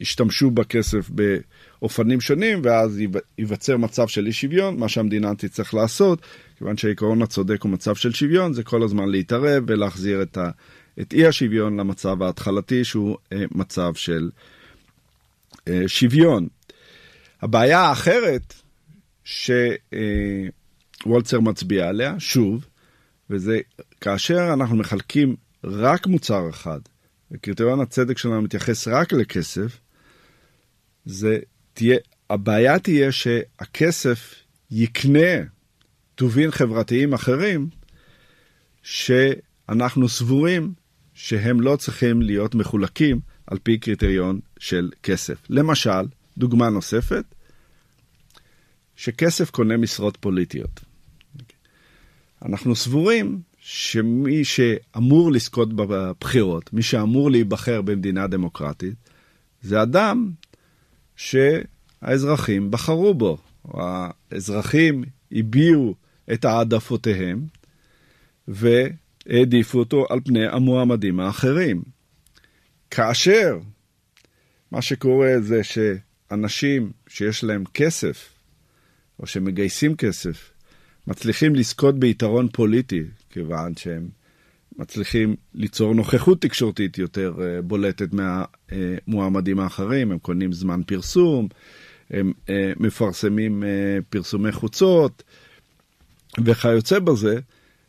ישתמשו 0.00 0.50
בכסף 0.50 1.10
באופנים 1.10 2.20
שונים, 2.20 2.60
ואז 2.64 3.00
ייווצר 3.38 3.76
מצב 3.76 4.08
של 4.08 4.26
אי 4.26 4.32
שוויון, 4.32 4.76
מה 4.76 4.88
שהמדינה 4.88 5.34
תצטרך 5.34 5.74
לעשות, 5.74 6.22
כיוון 6.58 6.76
שהעיקרון 6.76 7.22
הצודק 7.22 7.62
הוא 7.62 7.70
מצב 7.70 7.94
של 7.94 8.12
שוויון, 8.12 8.52
זה 8.52 8.62
כל 8.62 8.82
הזמן 8.82 9.08
להתערב 9.08 9.64
ולהחזיר 9.66 10.22
את, 10.22 10.36
ה, 10.36 10.50
את 11.00 11.12
אי 11.12 11.26
השוויון 11.26 11.80
למצב 11.80 12.22
ההתחלתי, 12.22 12.84
שהוא 12.84 13.16
אה, 13.32 13.44
מצב 13.50 13.94
של 13.94 14.30
אה, 15.68 15.82
שוויון. 15.86 16.48
הבעיה 17.42 17.80
האחרת, 17.80 18.54
שוולצר 19.24 20.50
מצביע 21.40 21.88
עליה, 21.88 22.14
שוב, 22.18 22.66
וזה 23.30 23.60
כאשר 24.00 24.52
אנחנו 24.52 24.76
מחלקים 24.76 25.36
רק 25.64 26.06
מוצר 26.06 26.50
אחד, 26.50 26.80
וקריטריון 27.30 27.80
הצדק 27.80 28.18
שלנו 28.18 28.42
מתייחס 28.42 28.88
רק 28.88 29.12
לכסף, 29.12 29.80
זה 31.04 31.38
תהיה, 31.74 31.96
הבעיה 32.30 32.78
תהיה 32.78 33.12
שהכסף 33.12 34.34
יקנה 34.70 35.44
טובין 36.14 36.50
חברתיים 36.50 37.12
אחרים, 37.12 37.68
שאנחנו 38.82 40.08
סבורים 40.08 40.72
שהם 41.22 41.60
לא 41.60 41.76
צריכים 41.76 42.22
להיות 42.22 42.54
מחולקים 42.54 43.20
על 43.46 43.58
פי 43.62 43.78
קריטריון 43.78 44.40
של 44.58 44.90
כסף. 45.02 45.38
למשל, 45.50 46.06
דוגמה 46.38 46.70
נוספת, 46.70 47.24
שכסף 48.96 49.50
קונה 49.50 49.76
משרות 49.76 50.16
פוליטיות. 50.16 50.80
אנחנו 52.44 52.76
סבורים 52.76 53.40
שמי 53.58 54.44
שאמור 54.44 55.32
לזכות 55.32 55.72
בבחירות, 55.72 56.72
מי 56.72 56.82
שאמור 56.82 57.30
להיבחר 57.30 57.82
במדינה 57.82 58.26
דמוקרטית, 58.26 58.94
זה 59.62 59.82
אדם 59.82 60.30
שהאזרחים 61.16 62.70
בחרו 62.70 63.14
בו. 63.14 63.38
האזרחים 63.64 65.04
הביעו 65.32 65.94
את 66.32 66.44
העדפותיהם 66.44 67.46
והעדיפו 69.26 69.78
אותו 69.78 70.06
על 70.10 70.20
פני 70.24 70.46
המועמדים 70.46 71.20
האחרים. 71.20 71.82
כאשר 72.90 73.58
מה 74.70 74.82
שקורה 74.82 75.40
זה 75.40 75.60
שאנשים 75.64 76.92
שיש 77.08 77.44
להם 77.44 77.64
כסף 77.74 78.28
או 79.20 79.26
שמגייסים 79.26 79.96
כסף, 79.96 80.50
מצליחים 81.06 81.54
לזכות 81.54 81.98
ביתרון 81.98 82.48
פוליטי, 82.48 83.02
כיוון 83.30 83.76
שהם 83.76 84.08
מצליחים 84.78 85.36
ליצור 85.54 85.94
נוכחות 85.94 86.40
תקשורתית 86.40 86.98
יותר 86.98 87.34
אה, 87.42 87.62
בולטת 87.62 88.08
מהמועמדים 88.12 89.60
האחרים, 89.60 90.12
הם 90.12 90.18
קונים 90.18 90.52
זמן 90.52 90.82
פרסום, 90.86 91.48
הם 92.10 92.32
אה, 92.48 92.72
מפרסמים 92.76 93.64
אה, 93.64 93.98
פרסומי 94.10 94.52
חוצות 94.52 95.22
וכיוצא 96.44 96.98
בזה, 96.98 97.40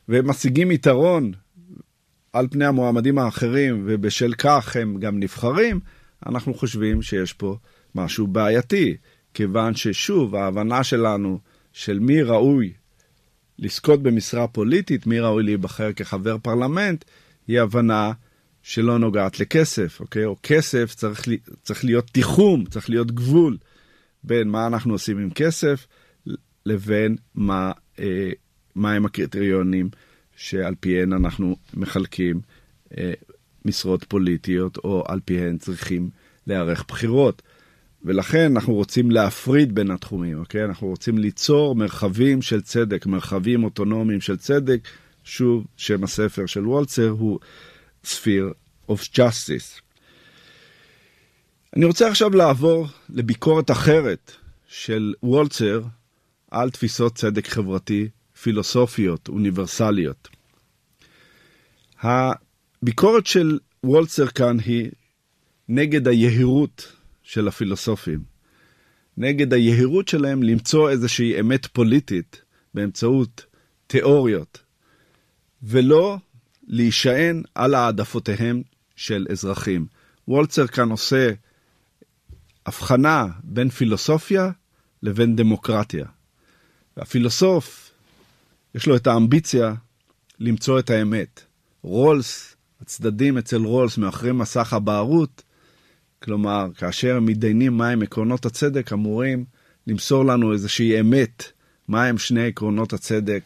והם 0.08 0.30
משיגים 0.30 0.72
יתרון 0.72 1.32
על 2.34 2.48
פני 2.52 2.66
המועמדים 2.66 3.20
האחרים, 3.20 3.84
ובשל 3.86 4.34
כך 4.38 4.76
הם 4.76 5.00
גם 5.00 5.20
נבחרים, 5.20 5.80
אנחנו 6.26 6.54
חושבים 6.54 7.02
שיש 7.02 7.34
פה 7.34 7.58
משהו 7.96 8.28
בעייתי, 8.28 8.98
כיוון 9.34 9.76
ששוב, 9.76 10.36
ההבנה 10.36 10.84
שלנו 10.84 11.40
של 11.74 12.00
מי 12.00 12.22
ראוי 12.22 12.74
לזכות 13.60 14.04
במשרה 14.04 14.48
פוליטית, 14.48 15.08
מי 15.08 15.20
ראוי 15.20 15.44
להיבחר 15.44 15.94
כחבר 15.94 16.38
פרלמנט, 16.38 17.06
היא 17.48 17.60
הבנה 17.60 18.12
שלא 18.64 19.00
נוגעת 19.00 19.40
לכסף, 19.40 20.00
אוקיי? 20.00 20.26
או 20.26 20.36
כסף 20.44 20.94
צריך, 20.96 21.28
צריך 21.62 21.86
להיות 21.86 22.08
תיחום, 22.08 22.66
צריך 22.66 22.90
להיות 22.90 23.12
גבול 23.12 23.58
בין 24.24 24.48
מה 24.48 24.68
אנחנו 24.68 24.94
עושים 24.94 25.18
עם 25.18 25.30
כסף 25.30 25.88
לבין 26.66 27.16
מה, 27.36 27.72
אה, 28.00 28.32
מה 28.75 28.94
הם 28.94 29.06
הקריטריונים 29.06 29.89
שעל 30.36 30.75
פיהן 30.80 31.13
אנחנו 31.13 31.56
מחלקים 31.74 32.42
אה, 32.98 33.13
משרות 33.65 34.03
פוליטיות, 34.03 34.77
או 34.77 35.03
על 35.08 35.20
פיהן 35.25 35.58
צריכים 35.58 36.10
להיערך 36.48 36.86
בחירות. 36.88 37.42
ולכן 38.06 38.51
אנחנו 38.51 38.74
רוצים 38.74 39.12
להפריד 39.12 39.75
בין 39.75 39.92
התחומים, 39.92 40.39
אוקיי? 40.39 40.65
אנחנו 40.65 40.88
רוצים 40.88 41.18
ליצור 41.18 41.75
מרחבים 41.75 42.42
של 42.42 42.62
צדק, 42.62 43.06
מרחבים 43.06 43.63
אוטונומיים 43.63 44.22
של 44.22 44.38
צדק. 44.38 44.88
שוב, 45.24 45.65
שם 45.77 46.03
הספר 46.03 46.46
של 46.46 46.68
וולצר 46.68 47.10
הוא 47.10 47.39
Sphere 48.06 48.53
of 48.89 49.01
Justice. 49.15 49.82
אני 51.75 51.86
רוצה 51.86 52.08
עכשיו 52.08 52.30
לעבור 52.30 52.88
לביקורת 53.10 53.72
אחרת 53.72 54.32
של 54.68 55.13
וולצר 55.24 55.82
על 56.51 56.70
תפיסות 56.70 57.15
צדק 57.15 57.48
חברתי 57.48 58.10
פילוסופיות, 58.44 59.28
אוניברסליות. 59.28 60.30
הביקורת 62.02 63.26
של 63.26 63.60
וולצר 63.84 64.28
כאן 64.28 64.60
היא 64.60 64.92
נגד 65.70 66.08
היהירות 66.08 66.92
של 67.24 67.48
הפילוסופים, 67.48 68.24
נגד 69.18 69.54
היהירות 69.54 70.08
שלהם 70.08 70.44
למצוא 70.44 70.90
איזושהי 70.90 71.40
אמת 71.40 71.66
פוליטית 71.66 72.42
באמצעות 72.74 73.46
תיאוריות, 73.88 74.60
ולא 75.64 76.18
להישען 76.68 77.44
על 77.56 77.76
העדפותיהם 77.76 78.62
של 78.96 79.28
אזרחים. 79.32 79.86
וולצר 80.28 80.68
כאן 80.68 80.90
עושה 80.90 81.32
הבחנה 82.66 83.28
בין 83.44 83.70
פילוסופיה 83.70 84.52
לבין 85.04 85.36
דמוקרטיה. 85.36 86.06
והפילוסוף, 86.98 87.83
יש 88.75 88.88
לו 88.88 88.96
את 88.96 89.08
האמביציה 89.08 89.74
למצוא 90.39 90.80
את 90.80 90.89
האמת. 90.89 91.42
רולס, 91.82 92.56
הצדדים 92.82 93.38
אצל 93.38 93.63
רולס 93.63 93.98
מאחורי 93.98 94.32
מסך 94.32 94.74
הבערות, 94.74 95.44
כלומר, 96.24 96.68
כאשר 96.77 97.15
הם 97.15 97.25
מתדיינים 97.25 97.77
מהם 97.77 98.01
עקרונות 98.01 98.46
הצדק, 98.46 98.94
אמורים 98.94 99.46
למסור 99.88 100.25
לנו 100.25 100.53
איזושהי 100.53 101.00
אמת, 101.00 101.44
מהם 101.88 102.18
שני 102.18 102.48
עקרונות 102.48 102.94
הצדק, 102.94 103.44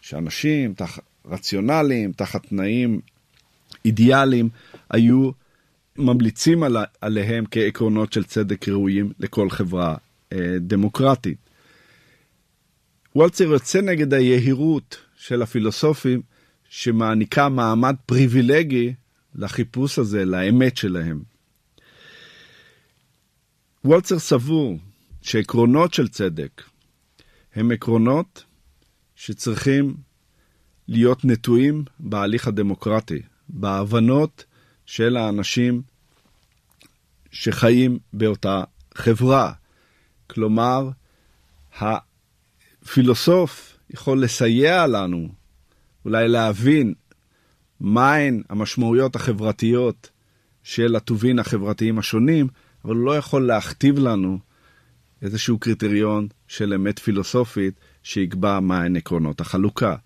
שאנשים 0.00 0.74
תחת 0.74 1.02
רציונליים, 1.26 2.12
תחת 2.12 2.46
תנאים 2.46 3.00
אידיאליים, 3.84 4.48
היו 4.90 5.30
ממליצים 5.98 6.62
על, 6.62 6.76
עליהם 7.00 7.44
כעקרונות 7.50 8.12
של 8.12 8.24
צדק 8.24 8.68
ראויים 8.68 9.12
לכל 9.18 9.50
חברה 9.50 9.96
אה, 10.32 10.56
דמוקרטית. 10.60 11.45
וולצר 13.16 13.44
יוצא 13.44 13.80
נגד 13.80 14.14
היהירות 14.14 14.96
של 15.16 15.42
הפילוסופים 15.42 16.22
שמעניקה 16.68 17.48
מעמד 17.48 17.96
פריבילגי 18.06 18.94
לחיפוש 19.34 19.98
הזה, 19.98 20.24
לאמת 20.24 20.76
שלהם. 20.76 21.22
וולצר 23.84 24.18
סבור 24.18 24.78
שעקרונות 25.22 25.94
של 25.94 26.08
צדק 26.08 26.62
הם 27.54 27.70
עקרונות 27.70 28.44
שצריכים 29.14 29.94
להיות 30.88 31.24
נטועים 31.24 31.84
בהליך 31.98 32.48
הדמוקרטי, 32.48 33.22
בהבנות 33.48 34.44
של 34.86 35.16
האנשים 35.16 35.82
שחיים 37.30 37.98
באותה 38.12 38.64
חברה. 38.94 39.52
כלומר, 40.26 40.88
הפילוסוף 42.86 43.78
יכול 43.90 44.22
לסייע 44.22 44.86
לנו 44.86 45.28
אולי 46.04 46.28
להבין 46.28 46.94
מהן 47.80 48.42
המשמעויות 48.48 49.16
החברתיות 49.16 50.10
של 50.62 50.96
הטובין 50.96 51.38
החברתיים 51.38 51.98
השונים, 51.98 52.48
אבל 52.84 52.94
הוא 52.94 53.04
לא 53.04 53.16
יכול 53.16 53.46
להכתיב 53.46 53.98
לנו 53.98 54.38
איזשהו 55.22 55.58
קריטריון 55.58 56.28
של 56.48 56.74
אמת 56.74 56.98
פילוסופית 56.98 57.74
שיקבע 58.02 58.60
מהן 58.60 58.96
עקרונות 58.96 59.40
החלוקה. 59.40 59.96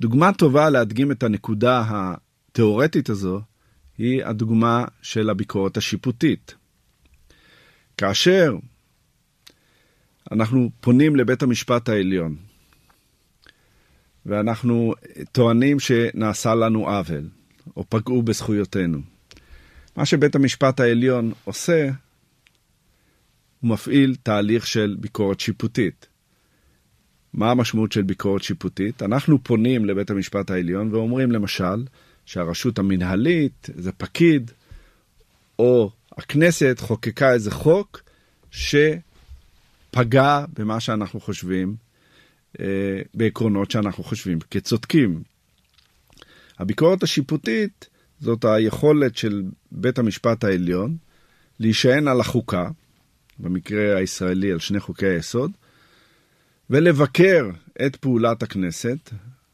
דוגמה 0.00 0.32
טובה 0.32 0.70
להדגים 0.70 1.12
את 1.12 1.22
הנקודה 1.22 1.84
התיאורטית 1.88 3.10
הזו 3.10 3.40
היא 3.98 4.24
הדוגמה 4.24 4.84
של 5.02 5.30
הביקורת 5.30 5.76
השיפוטית. 5.76 6.54
כאשר 7.96 8.56
אנחנו 10.32 10.70
פונים 10.80 11.16
לבית 11.16 11.42
המשפט 11.42 11.88
העליון 11.88 12.36
ואנחנו 14.26 14.94
טוענים 15.32 15.80
שנעשה 15.80 16.54
לנו 16.54 16.88
עוול 16.88 17.28
או 17.76 17.84
פגעו 17.88 18.22
בזכויותינו, 18.22 18.98
מה 19.96 20.06
שבית 20.06 20.34
המשפט 20.34 20.80
העליון 20.80 21.32
עושה, 21.44 21.90
הוא 23.60 23.70
מפעיל 23.70 24.16
תהליך 24.22 24.66
של 24.66 24.96
ביקורת 25.00 25.40
שיפוטית. 25.40 26.06
מה 27.34 27.50
המשמעות 27.50 27.92
של 27.92 28.02
ביקורת 28.02 28.42
שיפוטית? 28.42 29.02
אנחנו 29.02 29.44
פונים 29.44 29.84
לבית 29.84 30.10
המשפט 30.10 30.50
העליון 30.50 30.94
ואומרים 30.94 31.32
למשל 31.32 31.84
שהרשות 32.26 32.78
המנהלית, 32.78 33.70
איזה 33.76 33.92
פקיד, 33.92 34.50
או 35.58 35.90
הכנסת 36.12 36.76
חוקקה 36.80 37.32
איזה 37.32 37.50
חוק 37.50 38.02
שפגע 39.90 40.44
במה 40.58 40.80
שאנחנו 40.80 41.20
חושבים, 41.20 41.76
אה, 42.60 42.66
בעקרונות 43.14 43.70
שאנחנו 43.70 44.04
חושבים 44.04 44.38
כצודקים. 44.50 45.22
הביקורת 46.58 47.02
השיפוטית 47.02 47.88
זאת 48.20 48.44
היכולת 48.44 49.16
של 49.16 49.42
בית 49.72 49.98
המשפט 49.98 50.44
העליון 50.44 50.96
להישען 51.60 52.08
על 52.08 52.20
החוקה, 52.20 52.68
במקרה 53.38 53.96
הישראלי 53.96 54.52
על 54.52 54.58
שני 54.58 54.80
חוקי 54.80 55.06
היסוד, 55.06 55.50
ולבקר 56.70 57.50
את 57.86 57.96
פעולת 57.96 58.42
הכנסת 58.42 59.10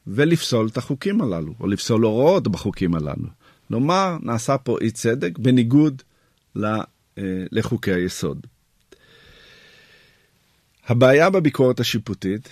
ולפסול 0.07 0.69
את 0.69 0.77
החוקים 0.77 1.21
הללו, 1.21 1.55
או 1.61 1.67
לפסול 1.67 2.03
הוראות 2.03 2.49
בחוקים 2.49 2.95
הללו. 2.95 3.29
לומר, 3.71 4.17
נעשה 4.23 4.59
פה 4.59 4.79
אי 4.81 4.91
צדק 4.91 5.39
בניגוד 5.39 6.03
אה, 6.65 6.83
לחוקי 7.53 7.93
היסוד. 7.93 8.47
הבעיה 10.89 11.31
בביקורת 11.31 11.81
השיפוטית 11.81 12.49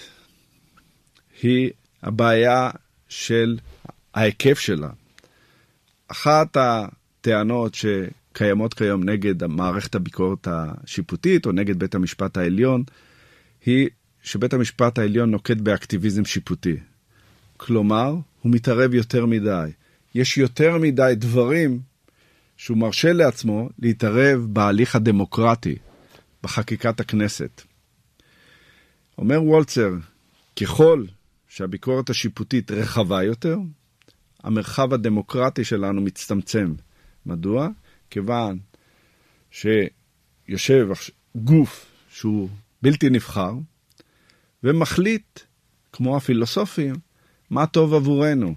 היא 1.42 1.70
הבעיה 2.02 2.70
של 3.08 3.58
ההיקף 4.14 4.58
שלה. 4.58 4.90
אחת 6.08 6.56
הטענות 6.56 7.74
שקיימות 7.74 8.74
כיום 8.74 9.04
נגד 9.04 9.46
מערכת 9.46 9.94
הביקורת 9.94 10.48
השיפוטית 10.50 11.46
או 11.46 11.52
נגד 11.52 11.78
בית 11.78 11.94
המשפט 11.94 12.36
העליון 12.36 12.82
היא 13.66 13.88
שבית 14.22 14.52
המשפט 14.52 14.98
העליון 14.98 15.30
נוקט 15.30 15.56
באקטיביזם 15.56 16.24
שיפוטי. 16.24 16.76
כלומר, 17.56 18.14
הוא 18.42 18.52
מתערב 18.52 18.94
יותר 18.94 19.26
מדי. 19.26 19.70
יש 20.14 20.38
יותר 20.38 20.78
מדי 20.78 21.12
דברים 21.16 21.80
שהוא 22.56 22.78
מרשה 22.78 23.12
לעצמו 23.12 23.68
להתערב 23.78 24.46
בהליך 24.48 24.96
הדמוקרטי, 24.96 25.76
בחקיקת 26.42 27.00
הכנסת. 27.00 27.62
אומר 29.18 29.42
וולצר, 29.42 29.90
ככל 30.60 31.04
שהביקורת 31.48 32.10
השיפוטית 32.10 32.70
רחבה 32.70 33.22
יותר, 33.22 33.58
המרחב 34.42 34.92
הדמוקרטי 34.92 35.64
שלנו 35.64 36.00
מצטמצם. 36.00 36.74
מדוע? 37.26 37.68
כיוון 38.10 38.58
שיושב 39.50 40.88
גוף 41.36 41.86
שהוא 42.08 42.48
בלתי 42.82 43.10
נבחר, 43.10 43.52
ומחליט 44.62 45.40
כמו 45.92 46.16
הפילוסופים, 46.16 46.94
מה 47.50 47.66
טוב 47.66 47.94
עבורנו, 47.94 48.54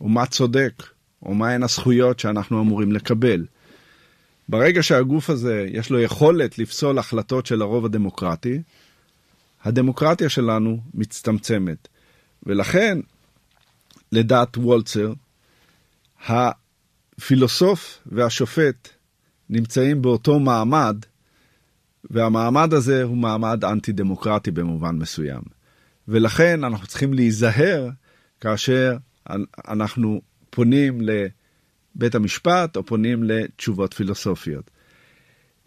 או 0.00 0.08
מה 0.08 0.26
צודק, 0.26 0.82
או 1.22 1.34
מהן 1.34 1.62
הזכויות 1.62 2.18
שאנחנו 2.18 2.60
אמורים 2.60 2.92
לקבל. 2.92 3.46
ברגע 4.48 4.82
שהגוף 4.82 5.30
הזה 5.30 5.66
יש 5.70 5.90
לו 5.90 6.00
יכולת 6.00 6.58
לפסול 6.58 6.98
החלטות 6.98 7.46
של 7.46 7.62
הרוב 7.62 7.84
הדמוקרטי, 7.84 8.62
הדמוקרטיה 9.68 10.28
שלנו 10.28 10.80
מצטמצמת. 10.94 11.88
ולכן, 12.42 12.98
לדעת 14.12 14.56
וולצר, 14.56 15.12
הפילוסוף 16.26 17.98
והשופט 18.06 18.88
נמצאים 19.50 20.02
באותו 20.02 20.38
מעמד, 20.38 20.96
והמעמד 22.10 22.74
הזה 22.74 23.02
הוא 23.02 23.16
מעמד 23.16 23.64
אנטי-דמוקרטי 23.64 24.50
במובן 24.50 24.96
מסוים. 24.96 25.42
ולכן 26.08 26.64
אנחנו 26.64 26.86
צריכים 26.86 27.12
להיזהר 27.14 27.88
כאשר 28.40 28.96
אנחנו 29.68 30.20
פונים 30.50 31.00
לבית 31.00 32.14
המשפט 32.14 32.76
או 32.76 32.86
פונים 32.86 33.24
לתשובות 33.24 33.94
פילוסופיות. 33.94 34.70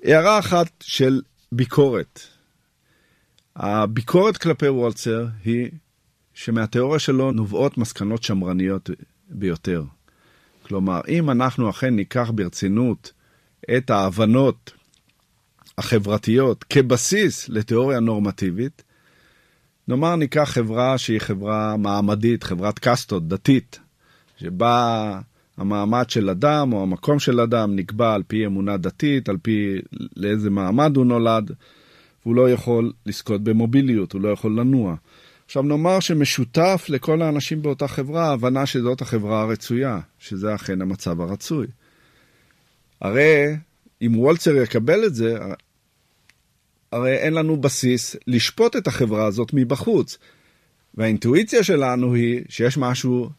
הערה 0.04 0.40
אחת 0.40 0.68
של 0.80 1.22
ביקורת. 1.52 2.20
הביקורת 3.56 4.38
כלפי 4.38 4.70
וולצר 4.70 5.28
היא 5.44 5.70
שמהתיאוריה 6.34 7.00
שלו 7.00 7.32
נובעות 7.32 7.78
מסקנות 7.78 8.24
שמרניות 8.24 8.90
ביותר. 9.30 9.84
כלומר, 10.64 11.02
אם 11.08 11.30
אנחנו 11.30 11.70
אכן 11.70 11.96
ניקח 11.96 12.32
ברצינות 12.36 13.12
את 13.78 13.90
ההבנות 13.90 14.72
החברתיות 15.78 16.64
כבסיס 16.64 17.50
לתיאוריה 17.50 18.00
נורמטיבית, 18.00 18.84
נאמר 19.88 20.16
ניקח 20.16 20.50
חברה 20.54 20.98
שהיא 20.98 21.20
חברה 21.20 21.78
מעמדית, 21.78 22.44
חברת 22.44 22.80
קאסטות, 22.80 23.28
דתית, 23.28 23.80
שבה 24.38 25.20
המעמד 25.58 26.10
של 26.10 26.30
אדם 26.30 26.74
או 26.74 26.84
המקום 26.84 27.20
של 27.20 27.40
אדם 27.40 27.76
נקבע 27.76 28.14
על 28.14 28.24
פי 28.28 28.46
אמונה 28.46 28.78
דתית, 28.78 29.30
על 29.30 29.38
פי 29.42 29.78
לאיזה 30.16 30.50
מעמד 30.50 30.98
הוא 30.98 31.06
נולד, 31.06 31.52
והוא 32.26 32.36
לא 32.36 32.50
יכול 32.50 32.94
לזכות 33.06 33.44
במוביליות, 33.44 34.14
הוא 34.14 34.22
לא 34.22 34.30
יכול 34.30 34.60
לנוע. 34.60 34.96
עכשיו 35.46 35.64
נאמר 35.64 36.00
שמשותף 36.00 36.86
לכל 36.90 37.22
האנשים 37.22 37.62
באותה 37.62 37.88
חברה 37.88 38.30
ההבנה 38.30 38.66
שזאת 38.66 39.02
החברה 39.02 39.42
הרצויה, 39.42 40.00
שזה 40.20 40.56
אכן 40.56 40.82
המצב 40.82 41.22
הרצוי. 41.22 41.68
הרי 43.02 43.56
אם 44.02 44.20
וולצר 44.20 44.56
יקבל 44.56 45.06
את 45.06 45.16
זה, 45.16 45.38
הרי 46.92 47.16
אין 47.18 47.34
לנו 47.34 47.62
בסיס 47.62 48.16
לשפוט 48.28 48.76
את 48.76 48.88
החברה 48.88 49.26
הזאת 49.26 49.50
מבחוץ. 49.54 50.18
והאינטואיציה 50.94 51.64
שלנו 51.64 52.14
היא 52.14 52.42
שיש 52.50 52.78
משהו 52.78 53.30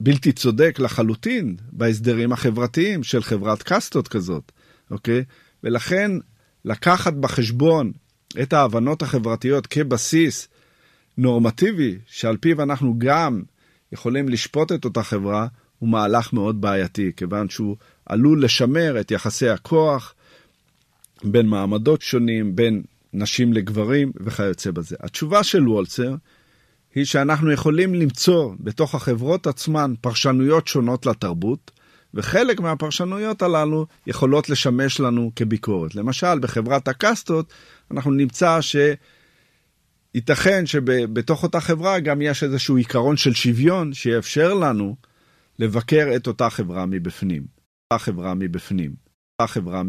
בלתי 0.00 0.32
צודק 0.32 0.78
לחלוטין 0.78 1.56
בהסדרים 1.72 2.32
החברתיים 2.32 3.02
של 3.02 3.22
חברת 3.22 3.62
קאסטות 3.62 4.08
כזאת, 4.08 4.52
אוקיי? 4.90 5.24
ולכן 5.64 6.10
לקחת 6.64 7.12
בחשבון 7.12 7.92
את 8.42 8.52
ההבנות 8.52 9.02
החברתיות 9.02 9.66
כבסיס 9.66 10.48
נורמטיבי, 11.18 11.98
שעל 12.06 12.36
פיו 12.36 12.62
אנחנו 12.62 12.94
גם 12.98 13.42
יכולים 13.92 14.28
לשפוט 14.28 14.72
את 14.72 14.84
אותה 14.84 15.02
חברה, 15.02 15.46
הוא 15.78 15.88
מהלך 15.88 16.32
מאוד 16.32 16.60
בעייתי, 16.60 17.12
כיוון 17.16 17.48
שהוא 17.48 17.76
עלול 18.06 18.44
לשמר 18.44 19.00
את 19.00 19.10
יחסי 19.10 19.48
הכוח 19.48 20.14
בין 21.24 21.46
מעמדות 21.46 22.02
שונים, 22.02 22.56
בין 22.56 22.82
נשים 23.12 23.52
לגברים 23.52 24.12
וכיוצא 24.16 24.70
בזה. 24.70 24.96
התשובה 25.00 25.42
של 25.42 25.68
וולצר 25.68 26.14
היא 26.94 27.04
שאנחנו 27.04 27.52
יכולים 27.52 27.94
למצוא 27.94 28.54
בתוך 28.60 28.94
החברות 28.94 29.46
עצמן 29.46 29.94
פרשנויות 30.00 30.68
שונות 30.68 31.06
לתרבות, 31.06 31.70
וחלק 32.14 32.60
מהפרשנויות 32.60 33.42
הללו 33.42 33.86
יכולות 34.06 34.50
לשמש 34.50 35.00
לנו 35.00 35.30
כביקורת. 35.36 35.94
למשל, 35.94 36.38
בחברת 36.38 36.88
הקאסטות 36.88 37.52
אנחנו 37.90 38.10
נמצא 38.10 38.58
שייתכן 40.14 40.66
שבתוך 40.66 41.42
אותה 41.42 41.60
חברה 41.60 42.00
גם 42.00 42.22
יש 42.22 42.42
איזשהו 42.42 42.76
עיקרון 42.76 43.16
של 43.16 43.34
שוויון 43.34 43.92
שיאפשר 43.92 44.54
לנו 44.54 44.96
לבקר 45.58 46.08
את 46.16 46.26
אותה 46.26 46.50
חברה 46.50 46.86
מבפנים. 46.86 47.42
אותה 47.92 48.04
חברה 48.04 48.34
מבפנים. 48.34 48.94
אותה 49.40 49.52
חברה 49.52 49.82